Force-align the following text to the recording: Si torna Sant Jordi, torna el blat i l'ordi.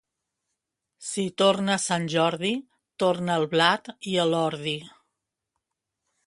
Si 1.07 1.25
torna 1.41 1.75
Sant 1.83 2.07
Jordi, 2.13 2.51
torna 3.05 3.37
el 3.43 3.47
blat 3.53 3.93
i 4.15 4.19
l'ordi. 4.33 4.75